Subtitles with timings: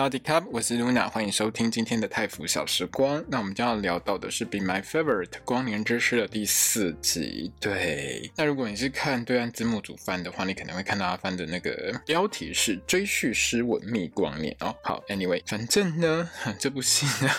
[0.00, 3.22] 大家好，我是 Luna，欢迎收听今天的泰服小时光。
[3.28, 7.52] 那我们将要聊到的是《Be My Favorite》光年之诗的第四集。
[7.60, 14.74] 对，那如果你是看对岸字幕组翻的话，你可能会看到阿帆的那个标题是《追叙诗文觅光年》哦。
[14.82, 17.30] 好，Anyway，反正呢， 这部戏呢。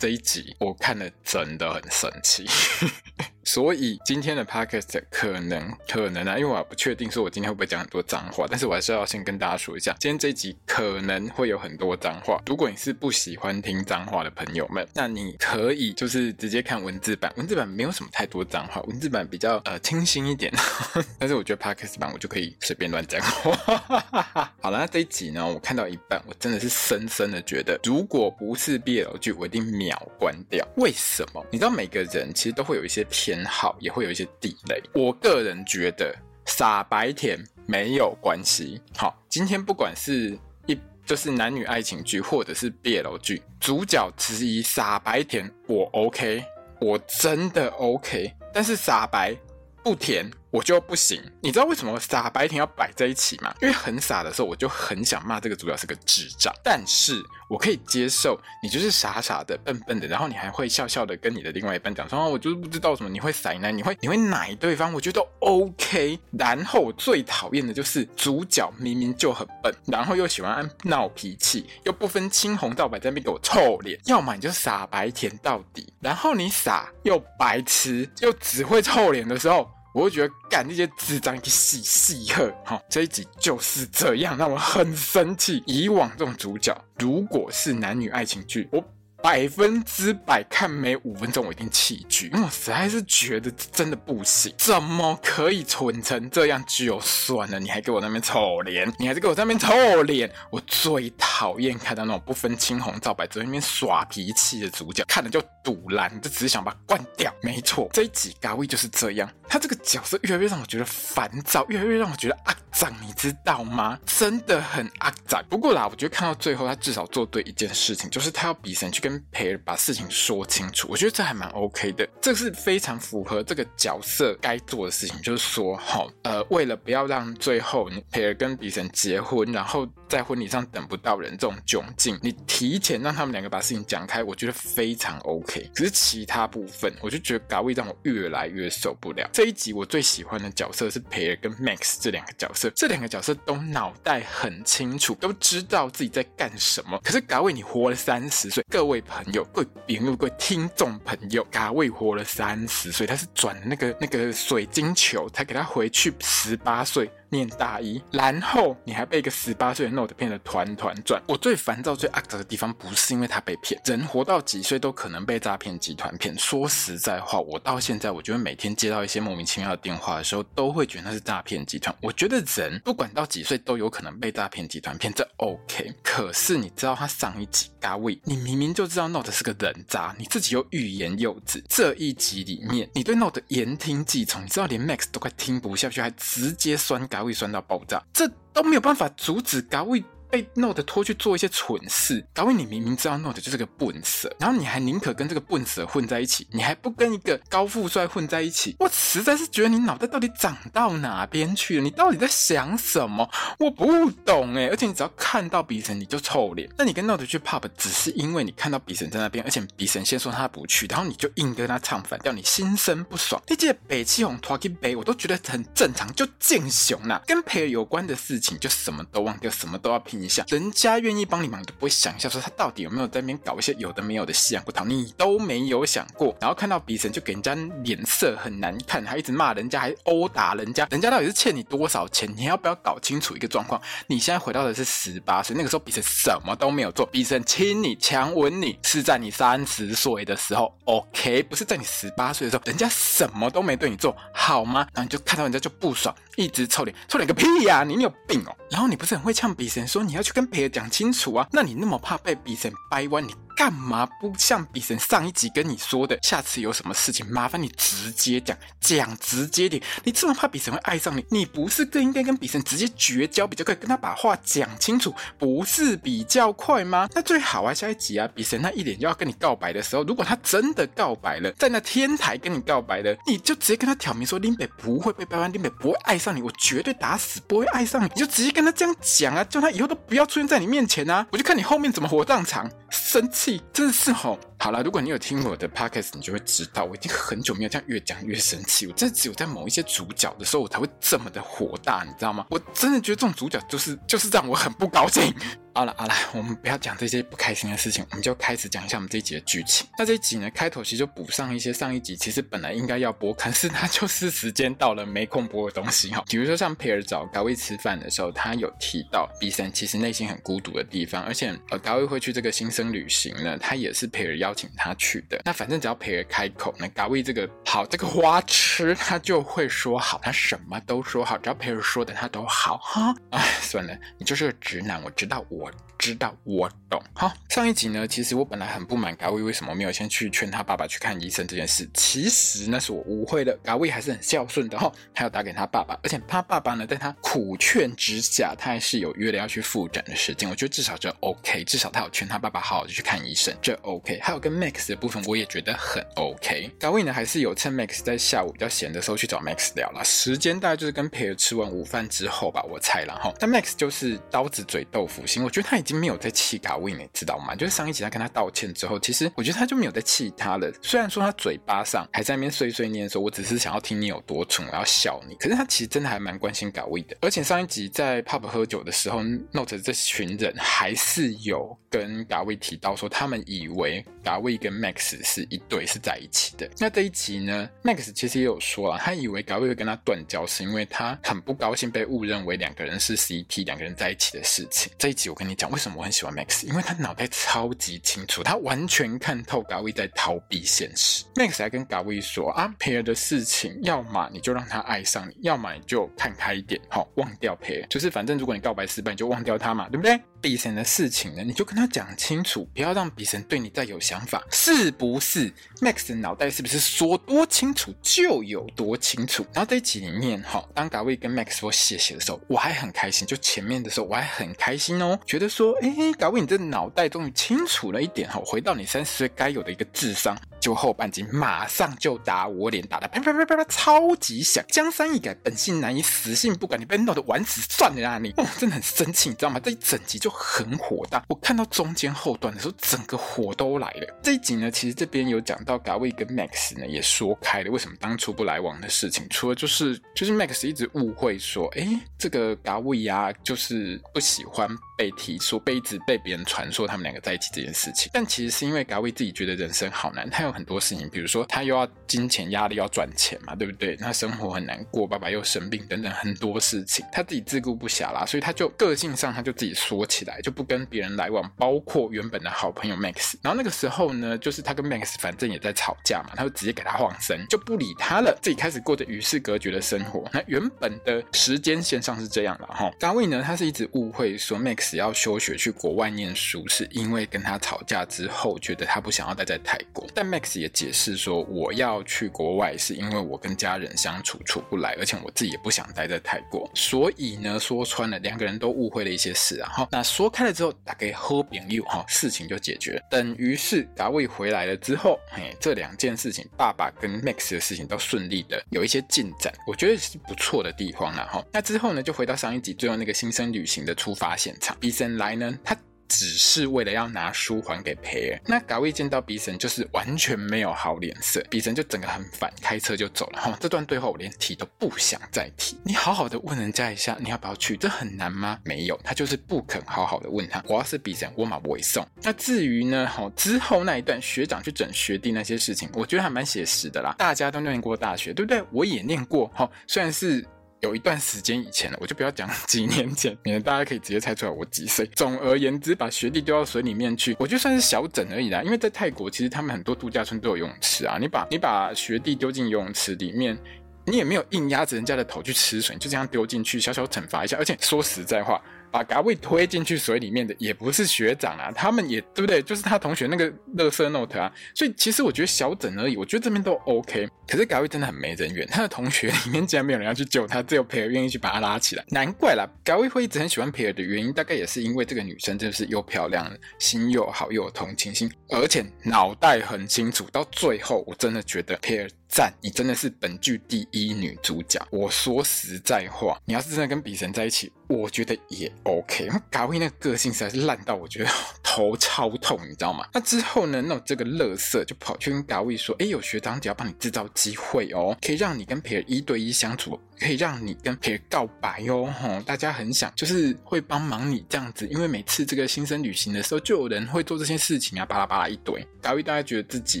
[0.00, 2.46] 这一集我看了真的很生气，
[3.44, 12.40] 所以今天的 podcast 可能可能啊，因为我不确定说我今天会不会讲很多脏话，但是我还是要先跟大家说一下，今天这一集可能会有很多脏话。
[12.46, 20.50] 如果你是不喜欢听脏话的朋友们，那你可以就是直接看文字版，文字版没有什么太多脏话，文字版比较呃清新一点。
[21.20, 23.54] 但是我觉得 podcast 版我就可以随便乱讲话。
[24.62, 29.89] 好了，那这一集呢，我看到一半，我真的是深深的觉得，如果不是 BL 剧，我一定免。
[29.90, 30.64] 秒关掉？
[30.76, 31.44] 为什么？
[31.50, 34.80] 你知道每个人其实都会有一些偏好，也会有一些地雷。
[34.94, 36.14] 我个人觉得
[36.46, 38.80] 傻白甜没有关系。
[38.96, 46.44] 好，今天不管是一就是男女爱情剧，或者是 BL 剧，主角之一傻白甜，我 OK，
[46.80, 48.32] 我真的 OK。
[48.52, 49.36] 但是傻白
[49.82, 50.30] 不甜。
[50.50, 53.54] 我就不行，你知道为什么傻白甜要摆在一起吗？
[53.62, 56.52] 因为很傻的时候，我就很想骂这个主角是个智障。
[56.62, 66.18] 但是我可以接受你就是傻傻的、笨笨的，然后你还会笑笑的跟你的另外一半讲说：“哦我就是不知道什么，你会塞奶，你会你会奶对方。”我觉得 OK。
[66.32, 74.00] 然后我最讨厌的就是主角明明就很笨，然后又喜欢闹脾气，又不分青红皂白在那边给我臭脸。
[74.06, 79.70] 要么你就傻白甜到底，然后你傻又白痴又只会臭脸的时候。
[79.92, 85.62] 我会觉得干那些智障一洗洗喝，好，这一集就是这样，让我很生气。
[85.66, 88.84] 以往这种主角，如果是男女爱情剧，我。
[89.22, 96.62] 百分之百看没五分钟，我一定弃剧，因为我实在是觉得真的不行，怎么可以蠢成这样？
[96.66, 100.30] 就算了，你还给我那边臭脸，你还是给我在那边臭脸。
[100.50, 107.30] 我最讨厌看到那种不分青红皂白，在那边耍脾气的主角，看了就堵烂，就只是想把它关掉。
[107.42, 113.98] 没错，这一集咖位就是这样，他这个角色越来越让我觉得烦躁，越来越让我觉得肮脏，你知道吗？
[114.06, 115.44] 真的很肮脏。
[115.50, 119.09] 不过啦，我觉得看到最后，他至少做对一件事情，就是他要比神去跟。
[119.10, 125.20] 跟培尔把事情说清楚，我觉得这还蛮 OK 的，这是非常符合这个角色该做的事情。
[125.20, 135.68] 就是说，好，呃，为了不要让最后培尔跟比神结婚，然后在婚礼上等不到人这种窘境，你提前让他们两个把事情讲开，我觉得非常 OK。
[135.74, 139.28] 可是其他部分，我就觉得嘎位让我越来越受不了。
[139.32, 147.00] 这一集我最喜欢的角色是培尔跟 Max 这两个角色，这两个角色都脑袋很清楚，都知道自己在干什么。
[147.02, 148.99] 可是嘎位，你活了三十岁，各位。
[149.00, 157.10] 朋友，各位朋友，各位听众朋友，嘎位活了三十岁，他是转那个那个水晶球，才给他回去十八岁。
[157.30, 161.22] 念大一，然后你还被一个十八岁的 Note 骗得团团转。
[161.26, 166.36] 我最烦躁、最阿杂的地方，不是因为他被骗，人活到几岁都可能被诈骗集团骗。
[166.38, 171.94] 说实在话，我到现在，我觉得每天接到一些莫名其妙的电话的时候，都会觉得那是诈骗集团。
[172.02, 175.94] 我觉得人不管到几岁都有可能被诈骗集团骗，这 OK。
[176.02, 181.62] 可是你知道他上一集嘎位，你明明就知道 Note 是个人渣，你自己又欲言又止。
[181.68, 187.19] 这一集里面，你对 Note 言听计从，你知道连 Max 都快听不下去，还直接酸嘎。
[187.24, 190.02] 会酸到爆炸，这都没有办法阻止高位。
[190.30, 198.76] 被 Note 拖去做一些蠢事，搞为你明明知道 Note 就是个笨蛇，然后你还宁可跟这个笨蛇混在一起，你还不跟一个高富帅混在一起。
[198.78, 201.82] 我实在是觉得你脑袋到底长到哪边去了？
[201.82, 203.28] 你到底在想什么？
[203.58, 204.68] 我不懂哎！
[204.68, 213.42] 而且你只要看到比神你就臭脸，那你跟 Note 去 pub 只是因为你看到比神在那边，而且比神先说他不去，然后你就硬跟他唱反调，你心生不爽。
[213.48, 217.20] 那届北七红拖去北，我都觉得很正常，就见熊呐。
[217.26, 220.19] 跟培尔有关的事情就什么都忘掉，什么都要拼。
[220.22, 226.36] 一下，人家愿意帮你忙，都不会想一下，说他到底有没有在那边搞一些有的没有的西洋不逃，你都没有想过。
[226.40, 232.32] 然后看到鼻神就给人家脸色很难看，还一直骂人家，还殴打人家，人家到底是欠你多少钱？
[232.36, 233.80] 你要不要搞清楚一个状况？
[234.06, 244.86] 你现在回到的是十八岁，那个时候鼻神什么都没有做，鼻神亲你、强吻你是在你三十岁的时候，OK，不是在你十八岁的时候，人家什么都没对你做好吗？
[244.92, 248.56] 然后你就看到人家就不爽，一直臭脸，臭脸个屁呀、你，你有病哦！
[248.70, 251.46] 然后你不是很会呛鼻神说你你要去跟别人讲清楚啊？
[251.52, 259.82] 那你那么怕被比神掰弯，你干嘛不像比神上一集跟你说的，下次有什么事情麻烦你直接讲，讲直接点。
[260.02, 267.06] 你这么怕比神会爱上你，你不是更应该跟比神直接绝交比较快，跟他把话讲清楚，不是比较快吗？
[267.14, 282.70] 那最好啊，下一集啊，比神那一脸就要跟你告白的时候，如果他真的告白了，在那天台跟你告白了，你就直接跟他挑明说，林北不会被掰弯，林北不会爱上你，我绝对打死不会爱上你，你就直接跟他这样讲啊，叫他以后都不要出现在你面前啊，我就看你后面怎么活葬场。
[282.92, 284.38] 生气，真的是吼。
[284.62, 288.86] 好了，如果你有听我的 podcast，你就会知道，我已经很久没有这样越讲越生气。
[288.86, 292.44] 我真的只有在某一些主角的时候，我才会这么的火大，你知道吗？
[292.50, 295.34] 我真的觉得这种主角就是就是让我很不高兴。
[295.72, 299.86] 好了好了，我们不要讲这些不开心的事情，我们就开始讲一下我们这一集的剧情。
[299.96, 306.24] 那这一集呢，开头其实就补上一些上一集其实本来应该要播，可是它就是时间到了没空播的东西哈。
[306.28, 315.40] 比如说像培尔找嘎卫吃饭的时候，他有提到 B 三其实内心很孤独的地方，而且呃嘎卫会去这个新生旅行呢，他也是培尔要邀请他去的。
[315.44, 323.14] 那反正只要培尔开口，那嘎卫这个好这个花痴他就会说好，他什么都说好，只要培尔说的他都好哈。
[323.30, 325.70] 哎，算了，你就是个直男，我知道我。
[326.00, 326.98] 知道，我懂。
[327.12, 331.86] 好，上一集呢，其实我本来很不满嘎卫为什么没有先去劝他爸爸去看医生这件事。
[331.92, 340.48] 其实那是我误会了，嘎卫还是很孝顺的哈，他要打给他爸爸，而且他爸爸呢，在他苦劝之下，他还是有约了要去复诊的时间。
[340.48, 344.18] 我觉得至少这 OK，至少他有劝他爸爸好好去看医生，这 OK。
[344.22, 346.68] 还有跟 Max 的部分，我也觉得很 OK。
[346.80, 353.32] 嘎卫呢，还是有趁 Max 在下午比较闲的时候去找 Max 聊了，时间大概就是跟 Pair 吃完午饭之后吧，我猜了哈。
[353.38, 356.00] 但 Max 就是刀子嘴豆腐心，我觉得他已经。
[356.00, 357.54] 没有在气嘎卫，你知道吗？
[357.54, 360.72] 就是上一集他跟他道歉之后，其实我觉得他就没有在气他了。
[360.80, 367.14] 虽然说他嘴巴上还在那边碎碎念说“我只是想要听你有多蠢，我要笑你”，可是他其实真的还蛮关心嘎卫的。
[367.20, 369.22] 而且上一集在 pub 喝酒的时候
[369.52, 376.70] ，Note 这群人还是有跟嘎卫提到说，他们以为嘎卫跟 Max 是一对，是在一起的。
[376.78, 384.92] 那这一集呢，Max 其实也有说了，他以为嘎卫会跟他断交，是因为他很不高兴被误认为两个人是 CP，两个人在一起的事情。
[384.96, 385.80] 这一集我跟你讲为。
[385.80, 386.66] 什么我很喜欢 Max？
[386.66, 391.24] 因为他脑袋超级清楚，他完全看透嘎卫在逃避现实。
[391.34, 397.86] Max 还跟嘎卫说啊，培尔的事情，要么你就让他爱上你，要么你就看开一点，好，忘掉培尔。
[397.88, 400.20] 就是反正如果你告白失败，你就忘掉他嘛，对不对？
[400.42, 409.46] 比神的事情呢，你就跟他讲清楚，不要让比神对你再有想法，是不是？Max 的脑袋是不是说多清楚就有多清楚？
[409.52, 413.26] 然后这一集里面，哈，当嘎卫跟 Max 说谢谢的时候，我还很开心。
[413.26, 420.36] 就前面的时候，我还很开心哦，觉得说，哎，嘎卫你这脑袋终于清楚了一点哈，回到你三十岁该有的一个智商。
[420.60, 424.62] 就后半集马上就打我脸，打得啪啪啪啪啪超级响。
[424.68, 428.30] 江山易改，本性难移，死性不改，你被弄得玩死算了啊你！
[428.36, 429.58] 哦，真的很生气，你知道吗？
[429.58, 431.24] 这一整集就很火大。
[431.28, 434.20] 我看到中间后段的时候，整个火都来了。
[434.22, 444.68] 这一集呢，其实这边有讲到嘎卫跟 Max 呢也说开了为什么当初不来往的事情，除了就是就是 Max 一直误会说，哎，这个嘎卫呀，就是不喜欢
[444.98, 448.10] 被提说，被一直被别人传说他们两个在一起这件事情。
[448.12, 450.49] 但其实是因为嘎卫自己觉得人生好难，他有。
[450.52, 453.96] 很多事情，比如说他又要金钱压力，要赚钱嘛，对不对？
[454.00, 463.34] 那生活很难过，爸爸又生病，等等很多事情，他自己自顾不暇啦，所以他就个性上他就自己缩起来，就不跟别人来往，包括原本的好朋友 Max。
[463.42, 470.28] 然后那个时候呢，就是他跟 Max 反正也在吵架嘛，他就直接给他晃身，就不理他了，自己开始过着与世隔绝的生活。
[470.32, 480.39] 那原本的时间线上是这样的哈，嘎卫呢，他是一直误会说 Max 要休学去国外念书，是因为跟他吵架之后，觉得他不想要待在泰国，但 Max。
[480.54, 493.02] 也解释说，我要去国外是因为我跟家人相处处不来，而且我自己也不想待在泰国，所以呢，说穿了，两个人都误会了一些事，然后那说开了之后，大概好朋友哈，事情就解决。
[493.10, 501.44] 等于是嘎卫回来了之后，嘿，这两件事情，爸爸跟 Max 的事情都顺利的有一些进展，我觉得是不错的地方了哈。
[501.52, 505.76] 那之后呢，就回到上一集最后那个新生旅行的出发现场，比森来呢，他。
[506.10, 513.40] 只是为了要拿书还给培尔，那嘎卫见到比森就是完全没有好脸色，比森就整个很烦，开车就走了。
[513.40, 515.78] 哈，这段对话我连提都不想再提。
[515.84, 517.76] 你好好的问人家一下，你要不要去？
[517.76, 518.58] 这很难吗？
[518.64, 520.60] 没有，他就是不肯好好的问他。
[520.66, 522.04] 我要是比森，我马不会送。
[522.22, 527.14] 那至于呢，好之后那一段学长去整学弟那些事情，我觉得还蛮写实的啦。
[527.16, 528.60] 大家都念过大学，对不对？
[528.72, 529.46] 我也念过。
[529.54, 530.44] 哈，虽然是。
[530.80, 535.06] 有一段时间以前了，我就不要讲 几年前，免得大家可以直接猜出来我几岁。
[535.14, 538.62] 总而言之，把学弟丢到水里面去，我就算是小整而已啦。
[538.62, 541.18] 因为在泰国，其实他们很多度假村都有游泳池啊。
[541.20, 543.58] 你把你把学弟丢进游泳池里面，
[544.06, 547.56] 你也没有硬压着人家的头去吃水，就这样丢进去，小小惩罚一下。
[547.56, 548.60] 而且说实在话。
[548.90, 552.60] 把嘎位推进去水里面的也不是学长啊，他们也对不对？
[552.62, 557.28] 就是他同学那个乐色 note 啊，所以其实我觉得小整而已，我觉得这边都 OK。
[557.46, 562.68] 可是嘎位真的很没人缘，他的同学 里面竟然没有人要去救他，只有培尔愿意去把他拉起来，难怪啦。
[562.84, 570.26] 嘎位会一直很喜欢培尔的原因，大概也是因为这个女生真的是又漂亮，心又好，又有同情心，而且脑袋很清楚。
[570.30, 572.08] 到最后，我真的觉得培尔。
[572.30, 574.80] 赞，你真的是本剧第一女主角。
[574.90, 579.24] 我说实在话，你要是真的跟比神在一起，我觉得也 OK。
[579.26, 583.04] 因为嘎威那个个性实在是烂到我觉得 头超痛，你知道吗？
[583.12, 592.14] 那之后呢，那这个乐色就跑去跟嘎威说：“哎，有学长姐要帮你制造机会哦，可以让你跟培尔一对一相处，可以让你跟培尔告白哦。
[592.22, 598.86] 吼，大家很想就是会帮忙你这样子，因为每次这个新生旅行的时候，就有人会做这些事情啊，巴拉巴拉一堆。
[599.02, 600.00] 嘎威大概觉得自己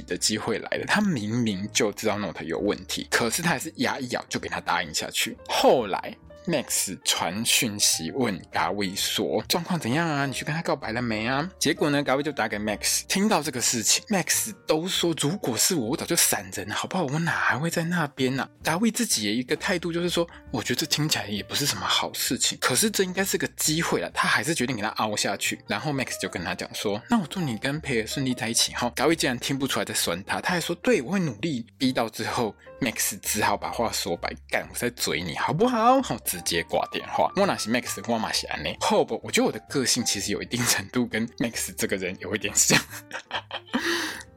[0.02, 2.19] 的机会来了，他明明就知道。
[2.20, 5.36] Note 有问题，可是他还是牙一咬就给他答应下去。
[5.48, 6.16] 后来。
[6.46, 10.24] Max 传讯息问嘎威说：“状况怎样啊？
[10.24, 13.02] 你去跟他告白了没啊？”结果呢，嘎威就打给 Max。
[13.06, 17.04] 听到这个事情，Max 都说：“如果是我，我早就闪人了，好不好？
[17.04, 25.60] 我哪还会在那边呢、啊？”嘎威自己的一个态度就是说：“我觉得这听起来也不是什么好事情，可是这应该是个机会了。”他还是决定给他凹下去。
[25.66, 36.16] 然后 Max 就跟他讲说：“那我祝你跟培尔顺利在一起。”哈，嘎威竟然听不出来在酸他，他还说：“对，我会努力。”逼到最后，Max 只好把话说白：“干，我在嘴你，好不好？”好。
[36.30, 37.32] 直接挂电话。
[37.34, 38.76] 我那是 Max，我马是安内。
[38.80, 42.80] 后不，我觉得我的个性其实有一定程度跟 Max 这个人有一点像。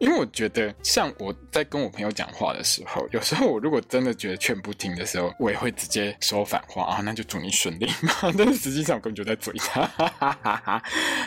[0.04, 8.14] 因为我觉得，像我在跟我朋友讲话的时候，有时候我如果真的觉得劝不听的时候，我也会直接说反话啊，那就祝你顺利嘛。
[8.38, 9.82] 但是实际上我根本就在嘴他。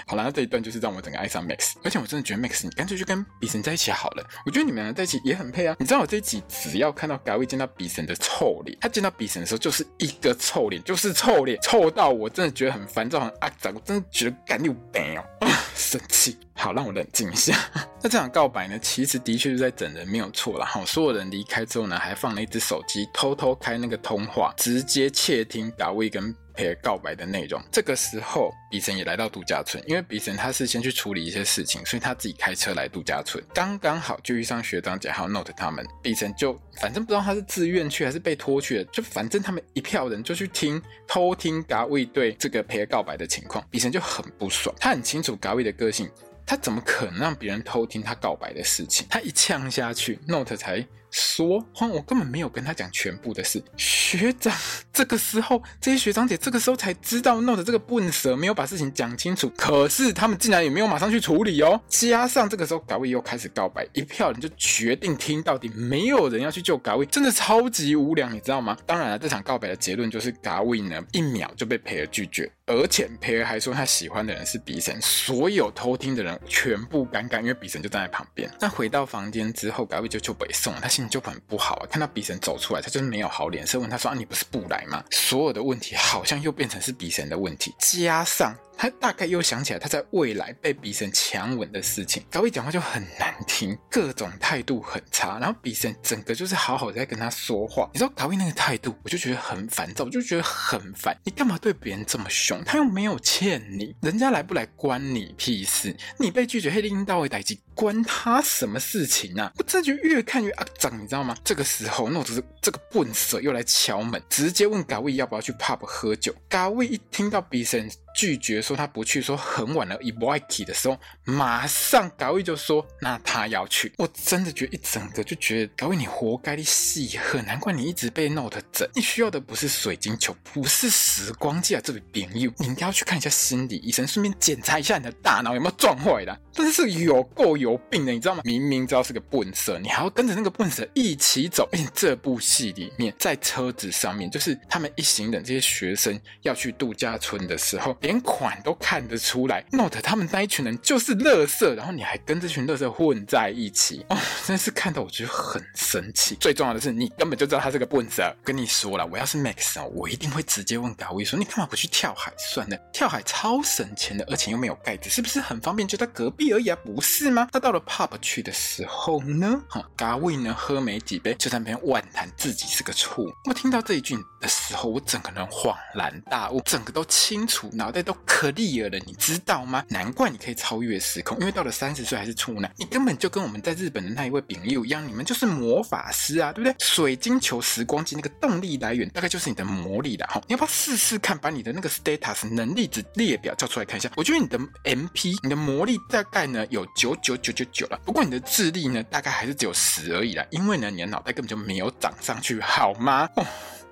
[0.07, 4.23] 好了，那这一段就是让我整个爱上 Max，而且我真的觉得 Max，你干脆就跟比神在一起好了。
[4.45, 5.75] 我觉得你们俩在一起也很配啊。
[5.79, 16.37] 你知道我这一集只要看到嘎威见到比神的臭脸，他见到比神的时候就是一个臭脸，就是臭脸，臭到我真的觉得很烦躁，很阿杂，我真的觉得干你有病哦，生气。
[16.55, 17.55] 好，让我冷静一下。
[18.03, 20.65] 那这场告白呢，其实的确是在整人，没有错了。
[20.65, 27.63] 好，所有人离开之后呢，还放了一只手机，偷偷开那个通话，直接窃听达威跟培告白的内容。
[27.71, 33.43] 这个时候，比神也来到度假村，因为比神他是先去处理一些事情，所以他自己开车来度假村。
[33.55, 46.11] 刚刚好就遇上学长姐还有 Note 他们，比神就反正不知道他是自愿去还是被拖去的，就反正他们一票人就去听偷听嘎威对这个培告白的情况，比神就很不爽，他很清楚嘎威的个性。
[46.49, 49.05] 他怎么可能让别人偷听他告白的事情？
[49.11, 54.55] 他一呛下去，Note 才说：“哼，我根本没有跟他讲全部的事。”学长，
[54.93, 61.81] 这个时候这些学长姐这个时候才知道 Note 这个笨蛇没有把事情讲清楚，可是他们竟然也没有马上去处理哦。
[61.89, 68.77] 加上这个时候嘎威又开始告白，一票人就决定听到底，没有人要去救嘎威，真的超级无良，你知道吗？
[68.85, 72.51] 当然了，这场告白的结论就是嘎威呢一秒就被培尔拒绝。
[72.67, 78.51] 而且培尔还说他喜欢的人是比神，所有偷听的人全部尴尬，因为比神就站在旁边。
[78.61, 81.87] 那回到房间之后，嘎威就就北宋，他心就很不好啊。
[81.91, 88.55] 看到比神走出来，他就是没有好脸色，问他说：“啊，你不是不来吗？”所有的问题好像又变成是比神的问题，加上。
[88.77, 101.17] 他大概又想起来他在未来被比神强吻的事情，嘎威讲话就很难听，各种态度很差，然后比神整个就是好好在跟他说话，你知道嘎威那个态度，我就觉得很烦躁，我就觉得很烦。
[101.25, 102.63] 你干嘛对别人这么凶？
[102.65, 105.97] 他又没有欠你，人家来不来关你屁事？
[106.19, 109.51] 你被拒绝黑拎到位代机，关他什么事情啊？
[109.57, 111.35] 我真的觉得越看越肮脏，你知道吗？
[111.43, 116.35] 这个时候，诺子这个笨蛇又来敲门，直接问嘎威要不要去 pub 喝酒。
[116.49, 117.91] 嘎威一听到比神。
[118.19, 123.93] 拒绝说他不去，说很晚了，一不爱去的时候，马上嘎威就说那他要去。
[123.97, 128.89] 我真的觉得一整个就觉得嘎威你活该，你戏很难怪你一直被 Note 整。
[128.97, 136.37] 你需要的不是水晶球，不是时光机啊，这位朋友，你应该要去看一下心理医生，顺便检查一下你的大脑有没有撞坏了。
[136.53, 138.41] 但是有够有病的，你知道吗？
[138.45, 141.69] 明明知道是个笨蛇，你还要跟着那个笨蛇一起走。
[141.71, 147.97] 而且这部戏里面，在车子上面，就是他们一行人这些学生要去度假村的时候。
[148.01, 156.37] 连款都看得出来，Note 他们那一群人就是垃圾，然后你还跟这群垃圾混在一起哦，真是看到我觉得很生气。
[156.41, 158.23] 最重要的是，你根本就知道他是个笨子。
[158.45, 162.77] 跟你说了，我要是 Max 哦，我一定会直接问嘎威说：“你干嘛不去跳海算了？
[162.93, 165.87] 跳海超省钱的，而且又没有盖子，是不是很方便？
[165.87, 173.31] 就在隔壁而已啊，不是吗？”他到了 Pub 去的时候呢，哈，嘎威呢喝没几杯，就在那边妄谈自己是个处。
[173.45, 179.85] 我听到这一句的时候，我整个人恍然大悟，整个都清楚，脑袋都可 clear 了，你知道吗？
[179.89, 186.75] 难怪你可以超越时空，因为到了三十岁还是处男，你根本就跟我们在日本的那一位丙佑一样，你们就是魔法师啊，对不对？
[186.79, 194.11] 水晶球时光机那个动力来源大概就是你的魔力了哈，你要不要试试看，把你的那个 status 能力值列表叫出来看一下？
[194.17, 203.29] 我觉得你的 MP，你的魔力大概呢有九九九九九了，不过你的智力呢大概还是只有十而已啦，因为呢你的脑袋根本就没有长上去，好吗？
[203.37, 203.47] 哦。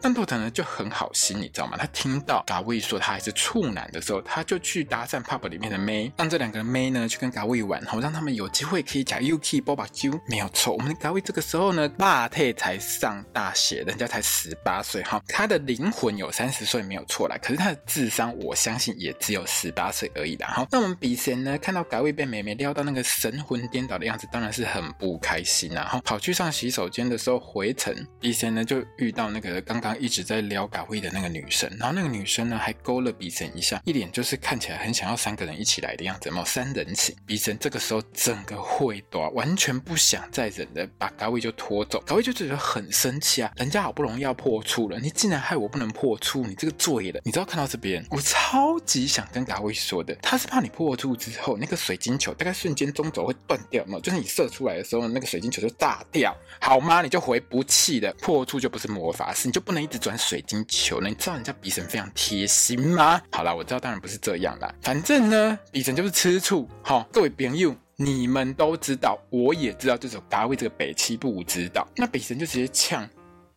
[0.05, 1.79] 但诺特呢就很好心，你知道吗？
[1.79, 10.13] 他听到嘎威说他还是处男的时候，他就去搭讪 pub 里面的妹，让这两个妹呢去跟嘎威玩，好让他们有机会可以假 UK 波把揪。
[10.29, 20.49] 没有错，我们的嘎威这个时候呢，大特才上大学，人家才十八岁哈，他的灵魂有三十岁没有错啦，可是他的智商我相信也只有十八岁而已啦。
[20.49, 25.85] 哈，那我们比神呢看到嘎威被妹妹撩到那个神魂颠倒的样子，当然是很不开心啊。
[25.87, 29.94] 哈，跑去上洗手间的时候回程，比神呢就遇到那个刚刚。
[29.99, 37.15] 一直在撩嘎威的那个女生，然后那个女生呢还勾了比神一下，一脸就是看起来很想要三个人一起来的样子，有没有三人行？
[37.25, 42.03] 比神这个时候整个会短，完全不想再忍的，把嘎威就拖走。
[42.07, 47.23] 嘎威就觉得很生气啊，人家好不容易要破处了，你竟然害我不能破处，你这个罪人！
[47.25, 57.01] 你知道看到这边，我超级想跟嘎威说的，他是怕你破处之后，那个水晶球大概瞬间中轴会断掉嘛，就是你射出来的时候，那个水晶球就炸掉，好吗？
[57.01, 59.84] 你就回不去的，破处就不是魔法师，你就不能。
[59.85, 61.11] 一直转水晶球呢？
[61.11, 63.21] 你知道人家比神非常贴心吗？
[63.31, 64.75] 好啦，我知道，当然不是这样啦。
[64.81, 66.67] 反正呢，比神就是吃醋。
[66.83, 71.87] 好，各位朋友，你们都知道，我也知道，这首大卫这个北七不知道。
[71.97, 73.07] 那北神就直接呛。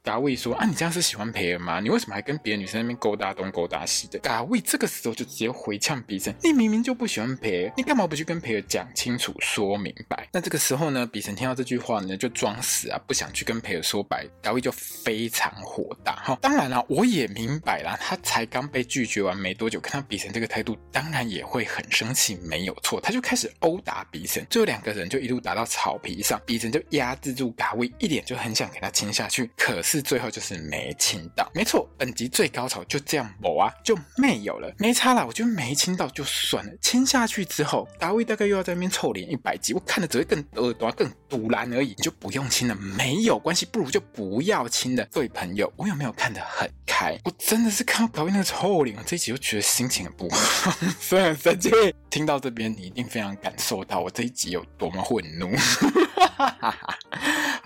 [0.07, 1.81] 嘎威说：“啊，你这样是喜欢培尔吗？
[1.81, 14.25] 你为什么还跟别的女生那边勾搭东勾搭西的？”嘎威这个时候就直接回呛比神：“你明明就不喜欢培尔，你干嘛不去跟培尔讲清楚、说明白？”那这个时候呢，比神听到这句话呢，就装死啊，不想去跟培尔说白。
[14.41, 16.37] 嘎威就非常火大哈。
[16.41, 23.01] 当然了，我也明白啦，他才刚被拒绝完没多久，看到比神这个态度，当然也会很生气，没有错。
[23.01, 29.96] 他就开始殴打比神，最后两个人就一路打到草皮上，比神就压制住嘎威，一脸就很想给他亲下去，可是。
[30.01, 45.05] 最后就是没亲到，没错，本集最高潮就这样没啊，就没有了，没差啦，我觉得没亲到就算了，亲下去之后，嘎威大概又要在那边臭脸一百集，我看的只会更耳朵更堵然而已，你就不用亲了，没有关系，不如就不要亲了。
[45.11, 47.17] 各位朋友，我有没有看得很开？
[47.25, 51.69] 我真的是看到嘎威那个臭脸，我这一集就觉得心情很不好， 虽然生气。
[52.09, 55.51] 听到这边，你一定非常感受到我这一集有多么愤怒。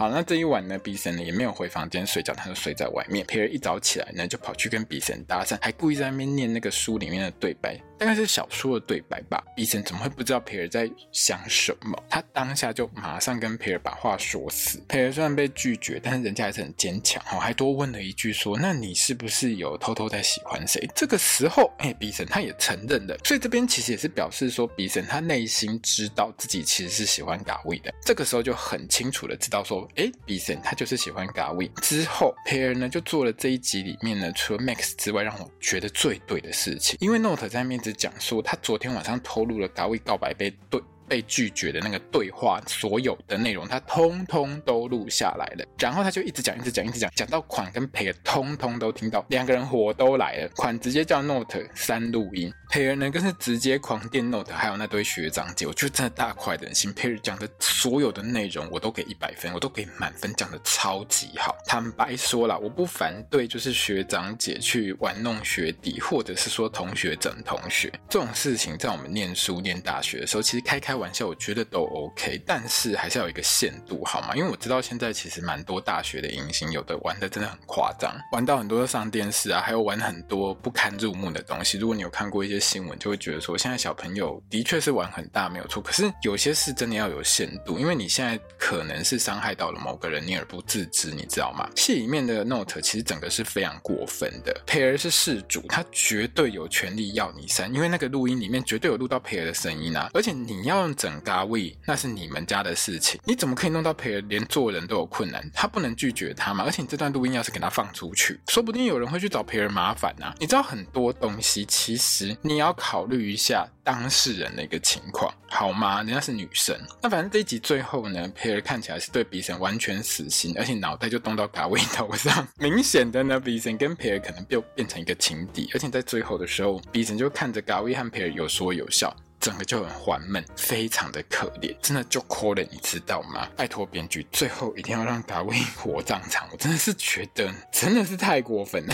[0.02, 3.24] 好，那这一晚呢，比神呢也没有回房间睡觉，他就睡在外面。
[3.28, 9.44] 培尔一早起来呢，就跑去跟比神搭讪，还故意在那边念那个书里面的对白，大概是小说的对白吧。
[9.56, 12.04] 比神怎么会不知道培尔在想什么？
[12.10, 14.84] 他当下就马上跟培尔把话说死。
[14.88, 27.94] 培尔虽然被拒绝，但是人家还是很坚强，哈，还多问了一句说：“那你是不是有偷偷在喜欢谁？”这个时候，哎，比神他也承认了，所以这边其实也是表示说，比神他内心知道自己其实是喜欢嘎威的。
[28.04, 29.88] 这个时候就很清楚的知道说。
[29.96, 31.68] 哎，比神他就是喜欢嘎威。
[31.82, 36.98] 之后，培尔呢就做了这一集里面呢，除了 Max 之外，让我觉得最对的事情。
[37.00, 40.82] 因为 Note 在面子讲说，他昨天晚上透露了嘎威告白被怼。
[41.12, 56.94] 被拒绝的那个对话，所有的内容他通通都录下来了，然后他就一直讲，一直讲，一直讲，讲到款跟培尔通通都听到，两个人火都来了，款直接叫 Note 删录音，培尔呢更是直接狂电 Note，还有那堆学长姐，我就真的大快人心。
[56.94, 61.58] 培尔讲的所有的内容我都给一百分，我都给满分，讲的超级好。
[61.68, 71.01] 坦白说了，我不反对，就是学长姐去玩弄学弟，或者是说同学整同学这种事情，在我们念书念大学的时候，其实开开。
[71.02, 74.36] 玩笑我觉得都 OK，但是还是要有一个限度，好吗？
[74.36, 81.80] 因为我知道现在其实蛮多大学的迎新，有的玩的真的很夸张，玩到很多上电视啊，还有玩很多不堪入目的东西。
[81.80, 85.82] 如果你有看过一些新闻，就会觉得说，现在小朋友的确是玩很大，没有错。
[85.82, 91.68] 可是有些事真的要有限度，因为你现在可能是伤害到了某个人，你而不自知，你知道吗？
[91.76, 94.62] 戏里面的 Note 其实整个是非常过分的。
[94.68, 100.91] 培尔是事主，他绝对有权利要你删，因为那个录音里面绝对有录到培尔的声音啊，而且你要。
[100.96, 105.50] 整嘎威，那是你们家的事情，你怎么可以弄到培尔连做人都有困难？
[105.54, 106.64] 他不能拒绝他嘛？
[106.64, 110.36] 而且你这段录音要是给他放出去，说不定有人会去找培尔麻烦呐、啊。
[110.40, 116.04] 你知道很多东西，其实你要考虑一下当事人的一个情况，好吗？
[116.04, 116.78] 人家是女生。
[117.02, 122.48] 那反正这一集最后呢，培尔看起来是对比神完全死心，而且脑袋就动到嘎威头上。
[122.58, 129.16] 明显的呢，比神跟培尔可能就变成一个情敌，而且在最后的时候，比神就看着嘎威和培尔有说有笑。
[129.42, 133.50] 整个就很烦闷，非常的可怜，真的就哭了，你知道吗？
[133.58, 138.94] 拜托编剧，最后一定要让嘎威火葬场，我真的是觉得真的是太过分了。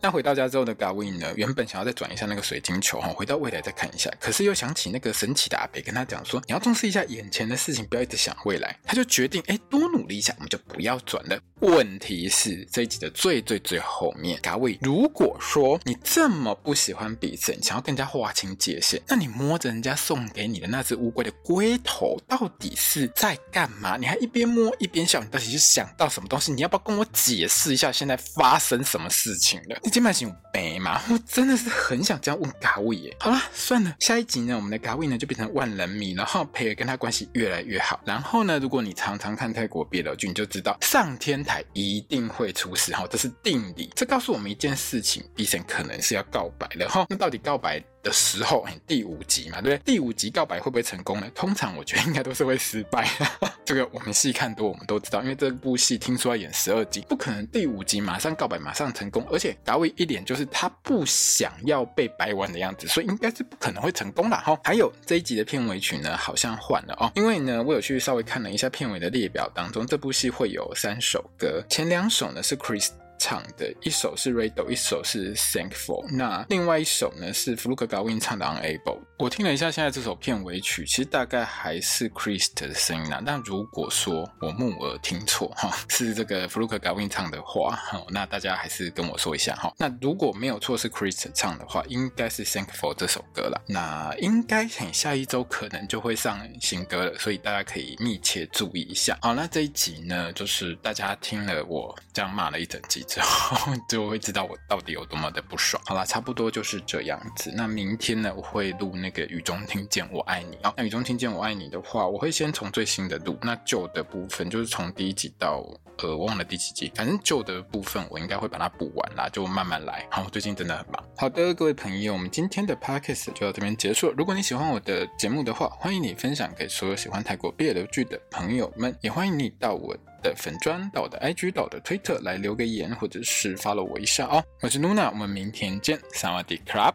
[0.00, 8.78] 那回到家之后的 Gawyn 呢，原本想要再转一下那个水晶球哈，回到未来再看一下，可是又想起那个神奇的阿北跟他讲说，你要重视一下眼前的事情，不要一直想未来。
[8.84, 11.38] 他就决定，哎，多努力一下，我们就不要转了。
[11.60, 23.96] 问题是这一集的最最最后面，Gawyn，如果说你这么不喜欢比赛，想要更加划清界限，那你摸着人家送给你的那只乌龟的龟头，到底是在干嘛？
[23.96, 26.52] 你还一边摸一边笑，你到底是想到什么东西？
[26.52, 29.80] 你要不要跟我解释一下现在发生什么事情了？
[29.86, 31.00] 你今晚行没嘛？
[31.08, 33.16] 我真的是很想这样问 Gawyn 耶。
[33.20, 38.00] 好了，算了，下一集呢，我们的 Gary 呢就变成万人迷，然后培尔跟他关系越来越好。
[38.04, 43.88] 然后呢，如果你常常看泰国 BL 剧，你就知道上天台一定会出事哈，这是定理。
[43.94, 47.06] 这告诉我们一件事情，B 神可能是要告白了哈。
[47.08, 49.94] 那到底告白的时候， 第五集嘛，对不对？
[49.94, 51.28] 第五集告白会不会成功呢？
[51.34, 53.08] 通常我觉得应该都是会失败。
[53.66, 59.26] 这个我们戏看多，我们都知道，因为这部戏听说要演十二集，不可能第五集马上告白，马上成功。
[59.30, 64.56] 而且达维一脸就是他不想要被掰弯的样子，所以应该是不可能会成功的哈。
[64.62, 72.90] 还有这一集的片尾曲呢，好像换了哦，因为呢，我有去稍微看了一下片尾的列表当中，这部戏会有三首歌，前两首呢是 Chris。
[73.26, 79.00] 唱的一首是 Rado，一首是 Thankful，那另外一首呢是 Fluke Gawin 唱的 Unable。
[79.18, 83.20] 我听了一下现在这首片尾曲，其实大概还是 Christ 的声音啊。
[83.26, 87.76] 但如果说我木耳听错哈，是这个 Fluke Gawin 唱的话，
[88.10, 89.74] 那大家还是跟我说一下哈。
[89.76, 93.60] 那如果没有错是 Christ 唱的话，应该是 Thankful 这首歌了。
[93.66, 99.18] 那应该很下一周可能就会上新歌了，所以大家可以密切注意一下。
[99.20, 103.04] 好，那这一集呢，就是大家听了我这样骂了一整集。
[103.16, 105.82] 之后 就会知道我到底有多么的不爽。
[105.86, 107.50] 好啦，差不多就是这样子。
[107.56, 110.58] 那明天呢，我会录那个雨中听见我爱你。
[110.64, 115.66] 哦，那雨中听见我爱你的话，我会先从最新的录，那旧的部分就是从第一集到
[116.02, 120.06] 呃，忘了第几集，反正旧的部分我应该会把它补完啦，就慢慢来。
[120.10, 121.02] 好，最近真的很忙。
[121.16, 124.14] 好的，各位朋友，我们今天的 podcast 就到这边结束了。
[124.14, 134.42] 如果你喜欢我的节目的话，欢迎你分享给所有喜欢泰国 BL 剧的朋友们，也欢迎你到我的粉砖到我的 IG 到我的推特来留个言，或者是 follow 我一下哦。
[134.60, 136.92] 我是 Luna，我们明天见，萨瓦迪卡。